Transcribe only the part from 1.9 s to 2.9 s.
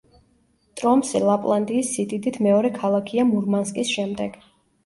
სიდიდით მეორე